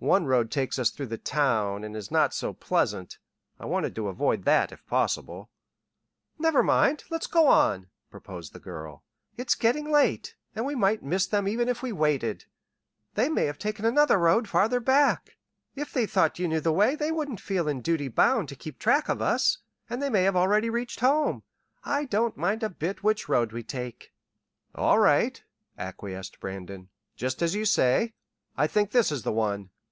One 0.00 0.26
road 0.26 0.50
takes 0.50 0.78
us 0.78 0.90
through 0.90 1.06
the 1.06 1.16
town 1.16 1.82
and 1.82 1.96
is 1.96 2.10
not 2.10 2.34
so 2.34 2.52
pleasant. 2.52 3.16
I 3.58 3.64
wanted 3.64 3.94
to 3.94 4.08
avoid 4.08 4.44
that 4.44 4.70
if 4.70 4.86
possible." 4.86 5.48
"Never 6.38 6.62
mind; 6.62 7.04
let's 7.08 7.26
go 7.26 7.46
on," 7.46 7.86
proposed 8.10 8.52
the 8.52 8.60
girl. 8.60 9.02
"It's 9.38 9.54
getting 9.54 9.90
late, 9.90 10.34
and 10.54 10.66
we 10.66 10.74
might 10.74 11.02
miss 11.02 11.26
them 11.26 11.48
even 11.48 11.70
if 11.70 11.82
we 11.82 11.90
waited. 11.90 12.44
They 13.14 13.30
may 13.30 13.46
have 13.46 13.58
taken 13.58 13.86
another 13.86 14.18
road 14.18 14.46
farther 14.46 14.78
back. 14.78 15.38
If 15.74 15.94
they 15.94 16.04
thought 16.04 16.38
you 16.38 16.48
knew 16.48 16.60
the 16.60 16.70
way 16.70 16.96
they 16.96 17.10
wouldn't 17.10 17.40
feel 17.40 17.66
in 17.66 17.80
duty 17.80 18.08
bound 18.08 18.50
to 18.50 18.56
keep 18.56 18.78
track 18.78 19.08
of 19.08 19.22
us, 19.22 19.56
and 19.88 20.02
they 20.02 20.10
may 20.10 20.24
have 20.24 20.36
already 20.36 20.68
reached 20.68 21.00
home. 21.00 21.44
I 21.82 22.04
don't 22.04 22.36
mind 22.36 22.62
a 22.62 22.68
bit 22.68 23.02
which 23.02 23.26
road 23.26 23.52
we 23.52 23.62
take." 23.62 24.12
"All 24.74 24.98
right," 24.98 25.42
acquiesced 25.78 26.40
Brandon. 26.40 26.90
"Just 27.16 27.40
as 27.40 27.54
you 27.54 27.64
say. 27.64 28.12
I 28.54 28.66
think 28.66 28.90
this 28.90 29.10
is 29.10 29.22
the 29.22 29.32
one. 29.32 29.70